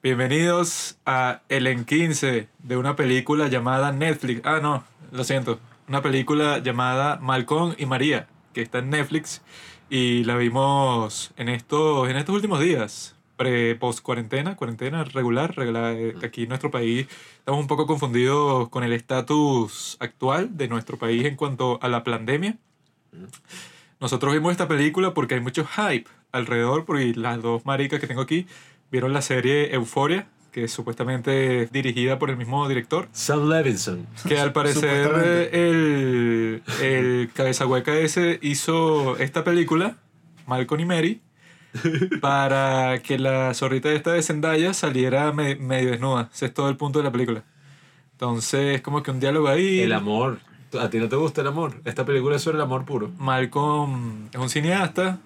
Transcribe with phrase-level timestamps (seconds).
[0.00, 4.42] Bienvenidos a El en 15 de una película llamada Netflix.
[4.44, 5.58] Ah, no, lo siento.
[5.88, 9.42] Una película llamada Malcolm y María, que está en Netflix
[9.90, 13.16] y la vimos en estos, en estos últimos días.
[13.36, 17.08] Pre, post cuarentena, cuarentena regular, eh, aquí en nuestro país
[17.40, 22.04] estamos un poco confundidos con el estatus actual de nuestro país en cuanto a la
[22.04, 22.56] pandemia.
[23.98, 28.20] Nosotros vimos esta película porque hay mucho hype alrededor, porque las dos maricas que tengo
[28.20, 28.46] aquí
[28.90, 34.06] vieron la serie Euforia, que es supuestamente dirigida por el mismo director, Sam Levinson.
[34.26, 39.96] que al parecer el, el cabeza hueca ese hizo esta película,
[40.46, 41.20] Malcolm y Mary,
[42.20, 46.30] para que la zorrita esta de Zendaya saliera me- medio desnuda.
[46.32, 47.44] Ese es todo el punto de la película.
[48.12, 49.80] Entonces, como que un diálogo ahí.
[49.80, 50.40] El amor.
[50.80, 51.80] ¿A ti no te gusta el amor?
[51.84, 53.10] Esta película es sobre el amor puro.
[53.18, 55.18] Malcolm es un cineasta.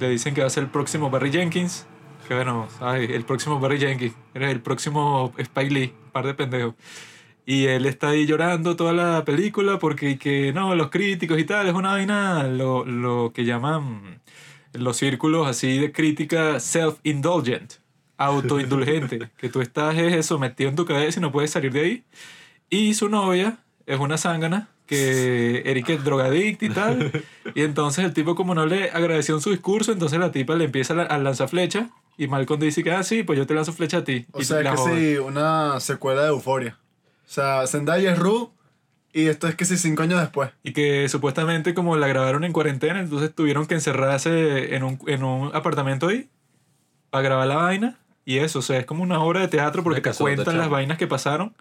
[0.00, 1.86] Le dicen que va a ser el próximo Barry Jenkins.
[2.26, 4.14] Que bueno, ay, el próximo Barry Jenkins.
[4.34, 5.92] Eres el próximo Spike Lee.
[6.12, 6.74] Par de pendejos.
[7.46, 11.66] Y él está ahí llorando toda la película porque que no, los críticos y tal,
[11.66, 14.20] es una vaina, lo, lo que llaman
[14.72, 17.80] los círculos así de crítica self-indulgent,
[18.16, 21.80] autoindulgente, que tú estás es eso metido en tu cabeza y no puedes salir de
[21.80, 22.04] ahí.
[22.70, 27.24] Y su novia es una zángana que Eric es drogadicta y tal.
[27.54, 30.64] Y entonces el tipo como no le agradeció en su discurso, entonces la tipa le
[30.64, 33.98] empieza a lanzar flecha y Malcolm dice que, ah, sí, pues yo te lanzo flecha
[33.98, 34.26] a ti.
[34.32, 36.78] O Y sea, la que sí, una secuela de Euforia.
[37.26, 38.52] O sea, Zendaya es Ru
[39.12, 40.50] y esto es que sí, cinco años después.
[40.62, 45.24] Y que supuestamente como la grabaron en cuarentena, entonces tuvieron que encerrarse en un, en
[45.24, 46.28] un apartamento ahí
[47.10, 47.98] para grabar la vaina.
[48.24, 50.98] Y eso, o sea, es como una obra de teatro porque te cuentan las vainas
[50.98, 51.54] que pasaron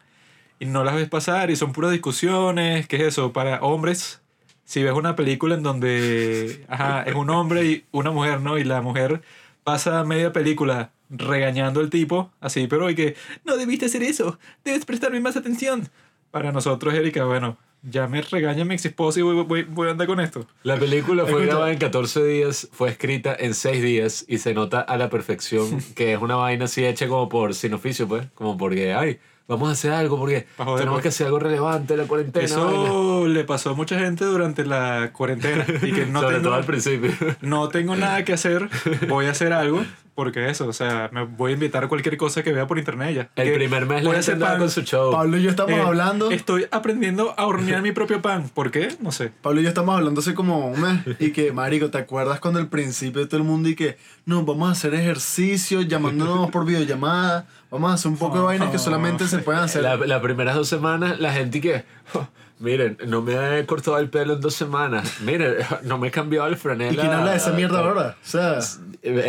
[0.59, 2.87] y no las ves pasar y son puras discusiones.
[2.87, 3.33] ¿Qué es eso?
[3.33, 4.21] Para hombres,
[4.65, 8.57] si ves una película en donde ajá, es un hombre y una mujer, ¿no?
[8.57, 9.21] Y la mujer
[9.63, 14.85] pasa media película regañando al tipo, así, pero hay que, no debiste hacer eso, debes
[14.85, 15.89] prestarme más atención.
[16.31, 19.91] Para nosotros, Erika, bueno, ya me regaña mi ex esposa y voy, voy, voy a
[19.91, 20.47] andar con esto.
[20.63, 24.81] La película fue grabada en 14 días, fue escrita en 6 días y se nota
[24.81, 28.27] a la perfección que es una vaina así hecha como por sin oficio, pues.
[28.33, 31.03] Como porque, ay, vamos a hacer algo porque joder, tenemos pues.
[31.03, 32.45] que hacer algo relevante en la cuarentena.
[32.57, 32.83] vaina.
[32.83, 36.55] Eso le pasó a mucha gente durante la cuarentena y que no Sobre tengo, todo
[36.57, 37.11] al principio.
[37.41, 38.69] no tengo nada que hacer,
[39.07, 39.83] voy a hacer algo,
[40.15, 43.15] porque eso, o sea, me voy a invitar a cualquier cosa que vea por internet
[43.15, 43.29] ya.
[43.35, 44.59] El Que primer mes voy a hacer pan.
[44.59, 45.11] con su show.
[45.11, 46.29] Pablo y yo estamos Eh, hablando.
[46.31, 48.47] Estoy aprendiendo a hornear mi propio pan.
[48.53, 48.89] ¿Por qué?
[49.01, 49.31] No sé.
[49.41, 51.01] Pablo y yo estamos hablando hace como un mes.
[51.19, 54.69] Y que, Marico, ¿te acuerdas cuando al principio todo el mundo y que no, vamos
[54.69, 57.47] a hacer ejercicio llamándonos por videollamada?
[57.73, 59.81] Vamos a hacer un poco de vainas que solamente se pueden hacer.
[59.83, 62.27] La- Las primeras dos semanas, la gente que, "Oh,
[62.59, 65.19] miren, no me he cortado el pelo en dos semanas.
[65.21, 66.93] Miren, no me he cambiado el franela.
[66.93, 68.15] ¿Y quién habla de esa mierda ahora?
[68.23, 68.79] O sea, Es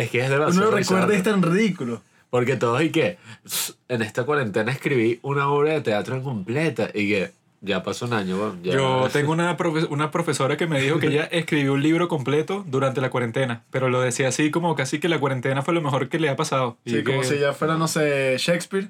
[0.09, 0.49] que es demasiado.
[0.51, 1.13] uno lo recuerda y bizarro.
[1.13, 2.01] es tan ridículo.
[2.29, 3.17] Porque todos y que
[3.87, 7.31] en esta cuarentena escribí una obra de teatro completa y que
[7.65, 8.55] ya pasó un año.
[8.63, 12.07] ya- Yo tengo una, profe- una profesora que me dijo que ella escribió un libro
[12.07, 15.81] completo durante la cuarentena, pero lo decía así como casi que la cuarentena fue lo
[15.81, 16.77] mejor que le ha pasado.
[16.85, 18.89] Y Sí, como que- si ya fuera, no sé, Shakespeare.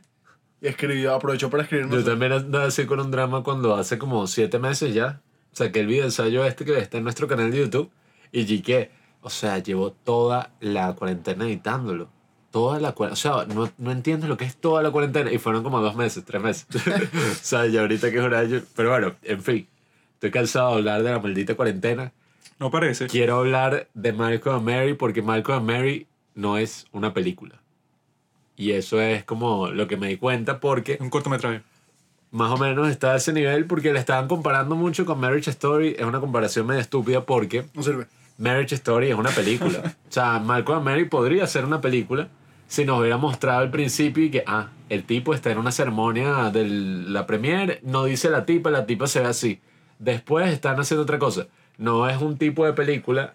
[0.61, 1.89] Y escribió, aprovechó para escribir.
[1.89, 5.21] Yo también andaba así con un drama cuando hace como siete meses ya
[5.51, 7.89] saqué el video ensayo este que está en nuestro canal de YouTube
[8.31, 8.89] y que,
[9.21, 12.09] o sea, llevo toda la cuarentena editándolo.
[12.55, 13.35] Toda la cuarentena.
[13.35, 15.29] O sea, no, no entiendo lo que es toda la cuarentena.
[15.29, 16.65] Y fueron como dos meses, tres meses.
[16.73, 18.61] o sea, ya ahorita que es un año.
[18.77, 19.67] Pero bueno, en fin.
[20.13, 22.13] Estoy cansado de hablar de la maldita cuarentena.
[22.57, 23.07] No parece.
[23.07, 27.61] Quiero hablar de Malcolm and Mary porque Malcolm and Mary no es una película.
[28.55, 31.61] Y eso es como lo que me di cuenta porque Un cortometraje.
[32.31, 35.97] más o menos está a ese nivel porque le estaban comparando mucho con Marriage Story.
[35.99, 38.07] Es una comparación medio estúpida porque No sirve.
[38.37, 39.79] Marriage Story es una película.
[40.09, 42.29] o sea, Malcolm and Mary podría ser una película
[42.67, 46.65] si nos hubiera mostrado al principio que, ah, el tipo está en una ceremonia de
[46.67, 49.59] la premiere, no dice la tipa, la tipa se ve así.
[49.99, 51.47] Después están haciendo otra cosa.
[51.77, 53.33] No es un tipo de película,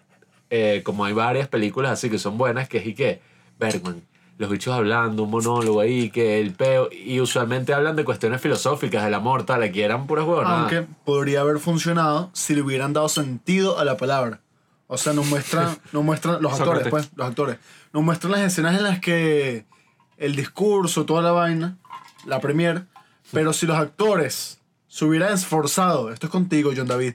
[0.51, 3.21] eh, como hay varias películas así que son buenas, que es y que,
[3.59, 4.03] Bergman,
[4.39, 9.05] los bichos hablando, un monólogo ahí, que el peo, y usualmente hablan de cuestiones filosóficas,
[9.05, 10.73] del amor, tal, aquí eran puras huevonadas.
[10.73, 14.41] Aunque podría haber funcionado si le hubieran dado sentido a la palabra.
[14.93, 16.91] O sea, nos muestran, nos muestran los actores, Sócrates.
[16.91, 17.57] pues, los actores.
[17.93, 19.65] Nos muestran las escenas en las que
[20.17, 21.77] el discurso, toda la vaina,
[22.27, 22.87] la premier,
[23.33, 24.59] pero si los actores
[24.89, 27.15] se hubieran esforzado, esto es contigo, John David,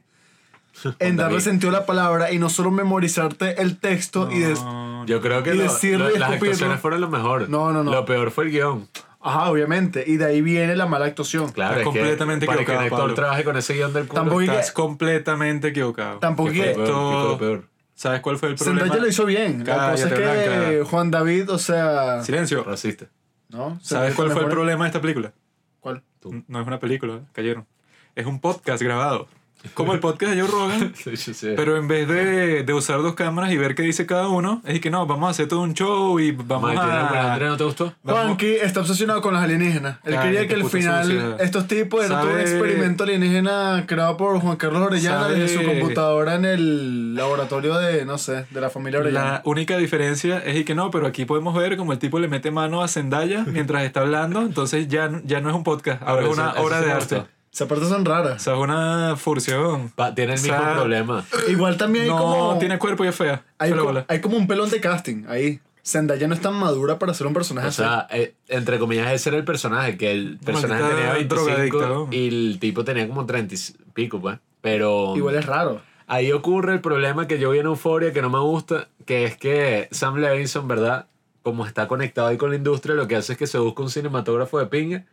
[1.00, 5.06] en darle sentido a la palabra y no solo memorizarte el texto y des- No,
[5.06, 6.52] Yo creo que Y lo- decirle lo- y las escupirlo.
[6.54, 7.50] actuaciones fueron lo mejor.
[7.50, 7.92] No, no, no.
[7.92, 8.90] Lo peor fue el guion.
[9.26, 10.04] Ajá, obviamente.
[10.06, 11.52] Y de ahí viene la mala actuación.
[11.52, 14.22] Claro, es que completamente para que equivocado, un actor trabaje con ese guion del culo.
[14.22, 16.20] Tampoco- Estás completamente equivocado.
[16.20, 17.64] Tampoco ¿Qué fue que- Esto- peor?
[17.96, 18.82] ¿Sabes cuál fue el problema?
[18.82, 19.64] Zendaya lo hizo bien.
[19.66, 20.90] La cosa es que Blanca.
[20.90, 22.22] Juan David, o sea...
[22.24, 22.64] Silencio.
[22.64, 23.06] Racista.
[23.50, 23.80] ¿No?
[23.82, 25.32] ¿Sabes cuál fue el problema de esta película?
[25.80, 26.04] ¿Cuál?
[26.20, 26.44] Tú.
[26.48, 27.66] No es una película, cayeron.
[28.14, 29.28] Es un podcast grabado.
[29.74, 30.94] Como el podcast de Joe Rogan.
[31.04, 31.54] Sí, sí, sí.
[31.56, 34.80] Pero en vez de, de usar dos cámaras y ver qué dice cada uno, es
[34.80, 37.50] que no, vamos a hacer todo un show y vamos Alejandro, a...
[37.50, 37.94] ¿no te gustó?
[38.04, 39.98] Juanqui está obsesionado con los alienígenas.
[40.04, 41.36] Él quería que al final sucia.
[41.40, 45.62] estos tipos era todo un ¿Sabe- experimento alienígena creado por Juan Carlos Orellana desde su
[45.64, 49.32] ¿Sabe- computadora en el laboratorio de, no sé, de la familia Orellana.
[49.32, 52.28] La única diferencia es y que no, pero aquí podemos ver como el tipo le
[52.28, 56.24] mete mano a Zendaya mientras está hablando, entonces ya, ya no es un podcast, ahora
[56.28, 57.16] es una eso- obra de arte.
[57.18, 57.35] gustó.
[57.56, 58.42] Esas partes son O raras.
[58.44, 59.90] sea, es una furción.
[59.96, 61.24] Pa- tiene el mismo O sea, problema.
[61.48, 62.58] Igual también hay No como...
[62.60, 63.46] tiene cuerpo y es fea.
[63.58, 64.06] hay, Pero co- bola.
[64.10, 65.62] hay como un pelón de casting ahí.
[65.82, 69.30] Zendaya no es tan madura para ser un personaje O sea, eh, entre comillas, ese
[69.30, 72.08] era el personaje, que el personaje Maldita tenía 25 drogadicta, ¿no?
[72.12, 73.58] y el tipo tenía como 30 y
[73.94, 74.38] pico, pues.
[74.62, 75.14] Pero.
[75.16, 75.80] Igual es raro.
[76.08, 79.38] ahí ocurre el problema que yo vi en Euforia que no me gusta, que es
[79.38, 81.06] que Sam Levinson, ¿verdad?
[81.42, 83.90] Como está conectado ahí con la industria, lo que hace es que se busca un
[83.92, 85.06] cinematógrafo de pinga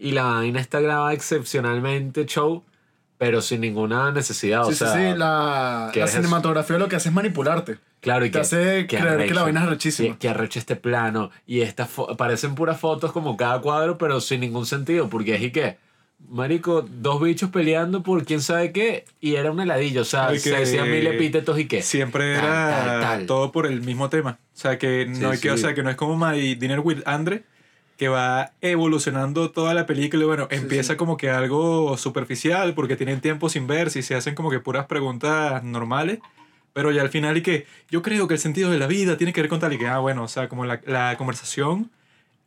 [0.00, 2.64] y la vaina está grabada excepcionalmente show,
[3.18, 4.64] pero sin ninguna necesidad.
[4.64, 5.18] sí, o sea, sí, sí.
[5.18, 6.22] La, ¿qué la es eso?
[6.22, 7.78] cinematografía lo que hace es manipularte.
[8.00, 10.14] Claro, y Te hace qué creer que arrecho, la vaina es rechísima.
[10.14, 11.30] Que, que arrecho este plano.
[11.46, 15.10] Y estas parecen puras fotos como cada cuadro, pero sin ningún sentido.
[15.10, 15.76] Porque es y que,
[16.30, 19.04] marico, dos bichos peleando por quién sabe qué.
[19.20, 20.00] Y era un heladillo.
[20.00, 21.82] O sea, Ay, se que- decían mil epítetos y qué.
[21.82, 23.26] Siempre Tal, era tal, tal.
[23.26, 24.38] todo por el mismo tema.
[24.54, 25.62] O sea, que no Sí, hay que, o sí.
[25.64, 27.44] sea, que no es como My Dinner with Andre,
[28.00, 30.96] que va evolucionando toda la película y bueno, empieza sí.
[30.96, 34.86] como que algo superficial porque tienen tiempo sin verse y se hacen como que puras
[34.86, 36.20] preguntas normales.
[36.72, 39.34] Pero ya al final y que yo creo que el sentido de la vida tiene
[39.34, 41.90] que ver con tal y que, ah, bueno, o sea, como la, la conversación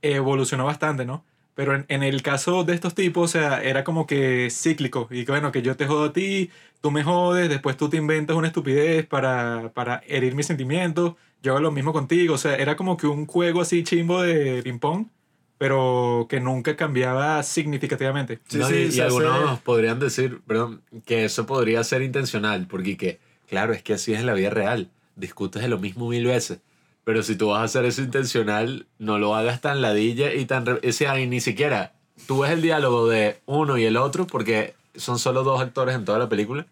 [0.02, 1.24] evolucionó bastante, ¿no?
[1.54, 5.08] Pero en, en el caso de estos tipos, o sea, era como que cíclico.
[5.12, 6.50] Y que bueno, que yo te jodo a ti,
[6.82, 11.14] tú me jodes, después tú te inventas una estupidez para, para herir mis sentimientos.
[11.44, 12.34] Yo hago lo mismo contigo.
[12.34, 15.10] O sea, era como que un juego así chimbo de ping-pong,
[15.58, 18.40] pero que nunca cambiaba significativamente.
[18.48, 22.02] Sí, No, sí, y, y se hace- algunos podrían decir, perdón, que eso podría ser
[22.02, 22.68] intencional.
[22.68, 24.90] Porque que, claro, es que así es en la vida real.
[25.16, 26.60] Discutes de lo mismo mil veces.
[27.06, 30.66] Pero si tú vas a hacer eso intencional, no lo hagas tan ladilla y tan...
[30.66, 31.94] re- O sea, y ni siquiera
[32.28, 36.06] tú ves el diálogo de uno y el otro porque son solo dos actores en
[36.06, 36.66] toda la película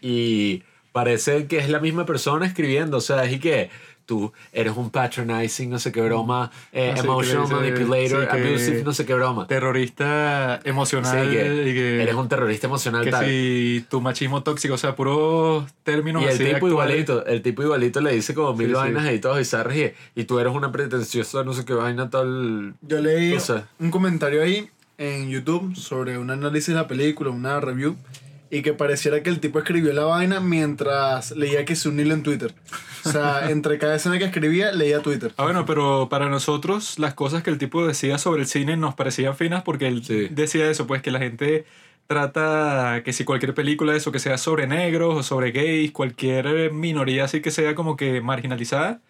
[0.00, 2.98] y parece que es la misma persona escribiendo.
[2.98, 3.70] O sea, es y que
[4.06, 8.92] tú eres un patronizing, no sé qué broma, eh, Ah, emotional manipulator, sí, abusive, no
[8.92, 9.46] sé qué broma.
[9.46, 13.24] Terrorista emocional Sí, que y que, eres un terrorista emocional que tal.
[13.26, 16.72] si tu machismo tóxico, o sea, puros términos Y el así tipo actuales.
[17.00, 20.24] igualito, el tipo igualito le dice como mil Sí, vainas y todos bizarras y, y
[20.24, 22.74] tú eres una pretenciosa, no sé qué vaina tal.
[22.82, 23.36] Yo leí
[23.78, 27.96] un comentario ahí en YouTube sobre un análisis de la película, una review,
[28.50, 32.14] y que pareciera que el tipo escribió la vaina mientras leía que se un hilo
[32.14, 32.54] en Twitter.
[33.06, 35.32] O sea, entre cada escena que escribía, leía Twitter.
[35.36, 38.94] Ah, bueno, pero para nosotros las cosas que el tipo decía sobre el cine nos
[38.94, 40.28] parecían finas porque él Sí.
[40.30, 41.64] decía eso, pues que la gente
[42.06, 47.24] trata que si cualquier película eso que sea sobre negros o sobre gays, cualquier minoría
[47.24, 49.00] así que sea como que marginalizada,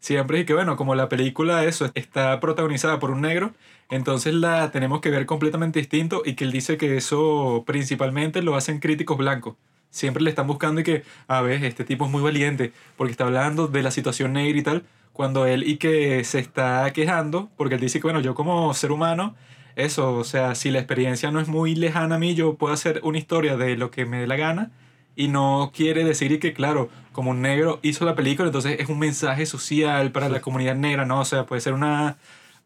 [0.00, 3.52] siempre es que bueno, como la película eso está protagonizada por un negro,
[3.90, 8.56] entonces la tenemos que ver completamente distinto y que él dice que eso principalmente lo
[8.56, 9.56] hacen críticos blancos.
[9.90, 13.24] Siempre le están buscando y que, a ver, este tipo es muy valiente porque está
[13.24, 17.74] hablando de la situación negra y tal, cuando él y que se está quejando, porque
[17.74, 19.34] él dice que, bueno, yo como ser humano,
[19.76, 23.00] eso, o sea, si la experiencia no es muy lejana a mí, yo puedo hacer
[23.04, 24.70] una historia de lo que me dé la gana
[25.16, 28.88] y no quiere decir y que, claro, como un negro hizo la película, entonces es
[28.88, 31.20] un mensaje social para la comunidad negra, ¿no?
[31.20, 32.16] O sea, puede ser una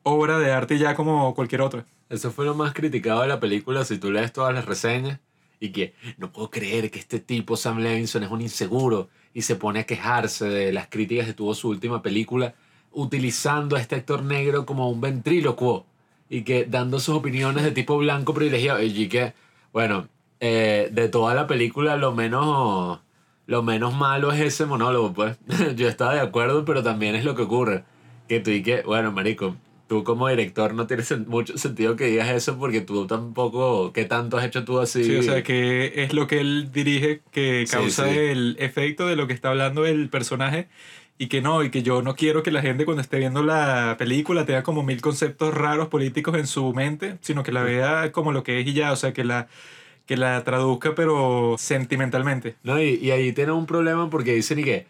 [0.03, 1.85] obra de arte ya como cualquier otra.
[2.11, 5.21] Eso fue lo más criticado de la película si tú lees todas las reseñas
[5.61, 9.57] y que no puedo creer que este tipo Sam Levinson es un inseguro y se
[9.57, 12.55] pone a quejarse de las críticas que tuvo su última película
[12.93, 15.87] utilizando a este actor negro como un ventrílocuo
[16.29, 18.83] y que dando sus opiniones de tipo blanco privilegiado.
[18.83, 19.35] Y que
[19.73, 20.09] bueno
[20.41, 23.01] eh, de toda la película lo menos
[23.47, 25.37] lo menos malo es ese monólogo pues.
[25.77, 27.85] Yo estaba de acuerdo pero también es lo que ocurre.
[28.29, 32.29] Que tú y que bueno marico tú como director no tiene mucho sentido que digas
[32.31, 36.13] eso porque tú tampoco qué tanto has hecho tú así Sí, o sea, que es
[36.15, 38.15] lo que él dirige que Sí, causa sí.
[38.15, 40.69] el efecto de lo que está hablando el personaje
[41.19, 43.97] y que no, y que yo no quiero que la gente cuando esté viendo la
[43.99, 48.33] película tenga como mil conceptos raros políticos en su mente, sino que la vea como
[48.33, 49.49] lo que es y ya, o sea, que la,
[50.07, 52.57] que la traduzca pero sentimentalmente.
[52.65, 54.87] No, y, y ahí tiene un problema porque dicen y que,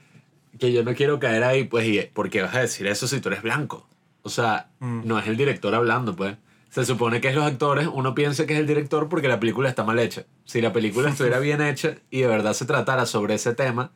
[0.59, 3.21] que yo no quiero caer ahí, pues, y ¿por qué vas a decir eso si
[3.21, 3.89] tú eres blanco?
[4.25, 5.03] O sea, Mm.
[5.05, 6.37] no es el director hablando, pues.
[6.71, 9.69] Se supone que es los actores, uno piensa que es el director porque la película
[9.69, 10.25] está mal hecha.
[10.45, 13.93] Si la película estuviera bien hecha y de verdad se tratara sobre ese tema,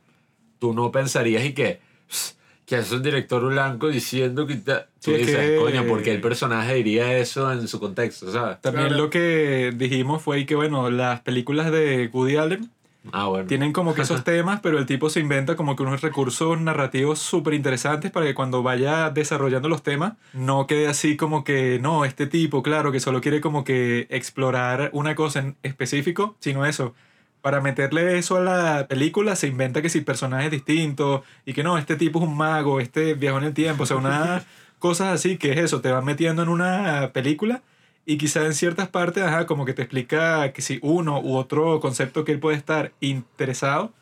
[0.61, 4.54] tú no pensarías y que, "Pss, que es un director blanco diciendo que...
[4.56, 8.61] ta- Tú dices, que- coño, porque el personaje diría eso en su contexto, ¿sabes?
[8.61, 9.04] También Claro.
[9.04, 12.70] lo que dijimos fue que, bueno, las películas de Woody Allen
[13.12, 13.46] Ah, bueno.
[13.46, 17.18] tienen como que esos temas, pero el tipo se inventa como que unos recursos narrativos
[17.18, 22.04] súper interesantes para que cuando vaya desarrollando los temas no quede así como que, no,
[22.04, 26.94] este tipo, claro, que solo quiere como que explorar una cosa en específico, sino eso.
[27.40, 31.78] Para meterle eso a la película se inventa que si personajes distintos y que no,
[31.78, 34.42] este tipo es un mago, este viajó en el tiempo, o sea, una
[34.78, 37.62] cosas así que es eso, te van metiendo en una película
[38.08, 41.78] y quizá en ciertas partes, ajá, como que te explica que si uno u otro
[41.78, 43.92] concepto que él puede estar interesado,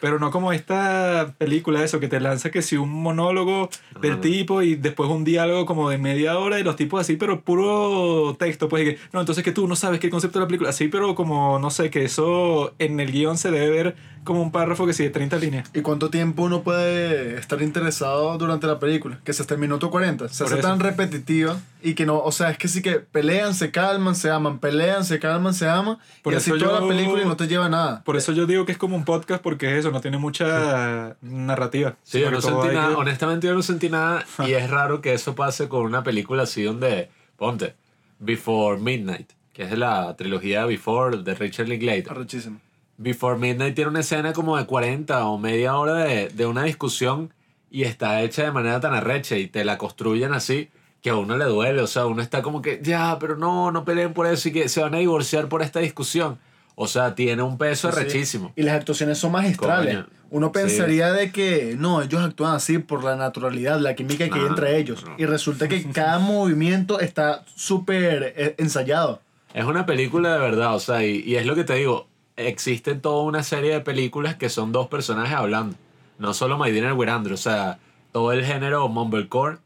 [0.00, 3.70] pero no como esta película, eso, que te lanza que si un monólogo
[4.00, 7.42] del tipo y después un diálogo como de media hora y los tipos así, pero
[7.42, 10.70] puro texto, pues, que, no, entonces que tú no sabes qué concepto de la película,
[10.70, 14.50] así, pero como, no sé, que eso en el guion se debe ver como un
[14.50, 15.70] párrafo que sí de 30 líneas.
[15.74, 19.20] ¿Y cuánto tiempo uno puede estar interesado durante la película?
[19.24, 20.28] Que se hasta el minuto 40.
[20.28, 20.68] Se Por hace eso.
[20.68, 24.30] tan repetitiva y que no, o sea, es que sí que pelean, se calman, se
[24.30, 25.98] aman, pelean, se calman, se aman.
[26.22, 28.02] Por y así eso toda yo- la película y no te lleva a nada.
[28.04, 31.16] Por eso yo digo que es como un podcast porque es eso, no tiene mucha
[31.20, 31.96] narrativa.
[32.02, 35.12] Sí, yo no sentí nada, que- honestamente yo no sentí nada y es raro que
[35.12, 37.74] eso pase con una película así donde, ponte,
[38.20, 42.10] Before Midnight, que es de la trilogía Before de Richard Linklater.
[42.10, 42.60] Arrechísimo.
[42.96, 47.32] Before Midnight tiene una escena como de 40 o media hora de, de una discusión
[47.70, 50.68] y está hecha de manera tan arrecha y te la construyen así
[51.02, 53.84] que a uno le duele, o sea, uno está como que, ya, pero no, no
[53.84, 56.38] peleen por eso y que se van a divorciar por esta discusión.
[56.76, 57.98] O sea, tiene un peso Sí.
[57.98, 58.52] arrechísimo.
[58.56, 59.96] Y las actuaciones son magistrales.
[59.96, 60.06] Coño.
[60.30, 60.52] Uno Sí.
[60.54, 64.78] pensaría de que no, ellos actúan así por la naturalidad, la química que hay entre
[64.78, 65.04] ellos.
[65.04, 65.14] no.
[65.18, 69.20] Y resulta que cada movimiento está súper eh, ensayado.
[69.52, 72.94] Es una película de verdad, o sea, y, y es lo que te digo, existe
[72.94, 75.76] toda una serie de películas que son dos personajes hablando,
[76.18, 77.78] no solo My Dinner with Andrew, o sea,
[78.12, 79.58] todo el género mumblecore,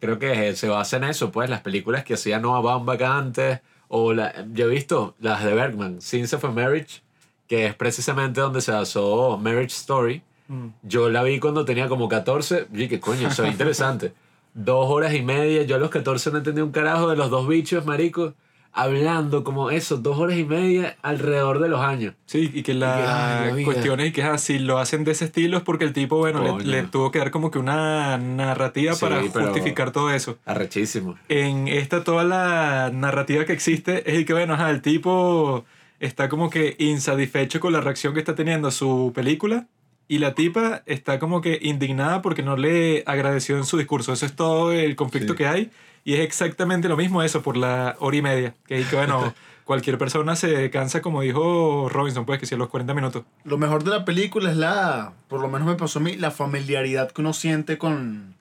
[0.00, 4.12] creo que se basa en eso, pues, las películas que hacía Noah Baumbach antes, o
[4.12, 7.02] la, yo he visto las de Bergman, Scenes of a Marriage,
[7.46, 10.68] que es precisamente donde se basó Marriage Story, Mm.
[10.82, 14.12] yo la vi cuando tenía como 14, y que coño, eso es interesante.
[14.54, 17.48] Dos horas y media, yo a los 14 no entendí un carajo de los dos
[17.48, 18.34] bichos, marico,
[18.72, 22.14] hablando como eso, dos horas y media alrededor de los años.
[22.26, 23.64] Sí, y que ay, la la vida.
[23.64, 26.82] cuestión es que así lo hacen de ese estilo es porque el tipo, bueno, le,
[26.84, 30.38] tuvo que dar como que una narrativa Sí, para justificar todo eso.
[30.44, 31.16] Arrechísimo.
[31.28, 35.64] En esta toda la narrativa que existe es el que, bueno, ajá, el tipo
[36.00, 39.66] está como que insatisfecho con la reacción que está teniendo su película
[40.08, 44.12] y la tipa está como que indignada porque no le agradeció en su discurso.
[44.12, 45.38] Eso es todo el conflicto Sí.
[45.38, 45.70] que hay
[46.04, 48.54] y es exactamente lo mismo eso por la hora y media.
[48.66, 49.32] Que, que bueno,
[49.64, 53.24] cualquier persona se cansa, como dijo Robinson, pues que si a los 40 minutos.
[53.44, 56.30] Lo mejor de la película es la, por lo menos me pasó a mí, la
[56.30, 58.34] familiaridad que uno siente con,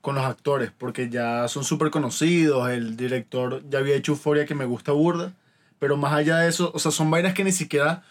[0.00, 4.56] con los actores, porque ya son súper conocidos, el director ya había hecho Euforia que
[4.56, 5.32] me gusta burda,
[5.78, 8.02] pero más allá de eso, o sea, son vainas que ni siquiera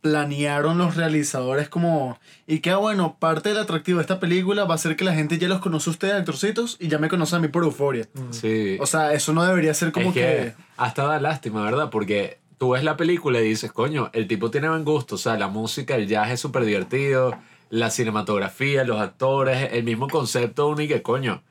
[0.00, 2.18] planearon los realizadores como...
[2.46, 5.38] Y que bueno, parte del atractivo de esta película va a ser que la gente
[5.38, 8.08] ya los conoce a ustedes, actorcitos, y ya me conoce a mí por Euforia.
[8.30, 8.76] Sí.
[8.80, 10.54] O sea, eso no debería ser como es que, que...
[10.76, 11.90] hasta da lástima, ¿verdad?
[11.90, 15.36] Porque tú ves la película y dices, coño, el tipo tiene buen gusto, o sea,
[15.36, 17.36] la música, el jazz es súper divertido,
[17.70, 21.42] la cinematografía, los actores, el mismo concepto único que, coño,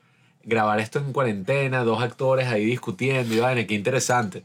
[0.44, 4.44] grabar esto en cuarentena, dos actores ahí discutiendo y vaina, qué interesante.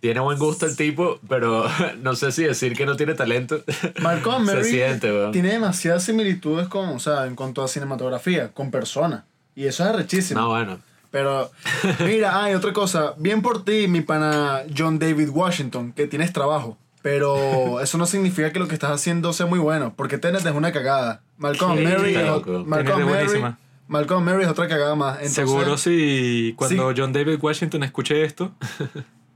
[0.00, 1.64] Tiene buen gusto el tipo, pero
[2.02, 3.62] no sé si decir que no tiene talento.
[4.00, 8.70] Malcolm Se Mary siente, tiene demasiadas similitudes con, o sea, en cuanto a cinematografía, con
[8.70, 9.24] personas.
[9.56, 10.40] Y eso es arrechísimo.
[10.40, 10.78] No, bueno.
[11.10, 11.50] Pero,
[12.04, 13.14] mira, hay otra cosa.
[13.16, 16.76] Bien por ti, mi pana John David Washington, que tienes trabajo.
[17.02, 20.52] Pero eso no significa que lo que estás haciendo sea muy bueno, porque Tenet es
[20.52, 21.22] una cagada.
[21.38, 22.26] Malcolm Sí, Mary, es-
[22.66, 22.68] Malcolm
[23.08, 23.54] Mary.
[23.86, 25.14] Malcolm Mary es otra cagada más.
[25.14, 28.52] Entonces, Seguro si cuando John David Washington escuche esto,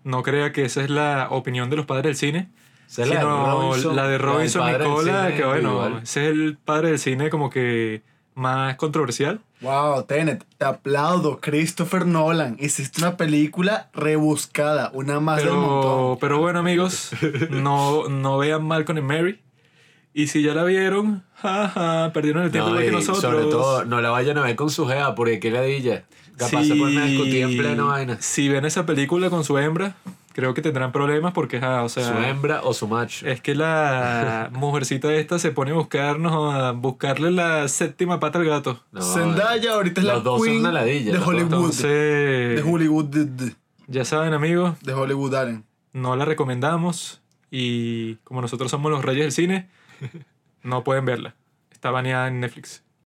[0.04, 2.48] no crea que esa es la opinión de los padres del cine.
[2.88, 5.98] Esa es la de sino Robinson, la de del Robinson del Nicola, cine que bueno,
[5.98, 8.02] ese es el padre del cine como que
[8.34, 9.40] más controversial.
[9.60, 12.56] Wow, Tenet, te aplaudo, Christopher Nolan.
[12.58, 16.18] Hiciste una película rebuscada, una más del Pero, montón.
[16.20, 17.10] pero bueno, amigos,
[17.50, 19.40] no, no vean Malcolm and Mary.
[20.14, 23.20] Y si ya la vieron, jaja, perdieron el tiempo No, igual que nosotros.
[23.22, 26.04] sobre todo, no la vayan a ver con su jeva, porque qué ladilla.
[26.36, 28.16] Capaz se ponen a discutir en pleno vaina.
[28.20, 29.94] Si ven esa película con su hembra,
[30.32, 33.26] creo que tendrán problemas porque, ja, o sea, su hembra o su macho.
[33.26, 38.44] es que la mujercita esta se pone a buscarnos, a buscarle la séptima pata al
[38.46, 38.80] gato.
[38.92, 41.18] No, Zendaya ahorita es la los dos son queen una ladilla, de.
[41.18, 41.42] Hollywood.
[41.42, 43.04] Entonces, De Hollywood.
[43.06, 43.54] De, de-
[43.88, 45.64] ya saben, amigos, de Hollywood Allen.
[45.92, 49.68] no la recomendamos y como nosotros somos los reyes del cine,
[50.62, 51.34] no pueden verla.
[51.70, 52.81] Está baneada en Netflix.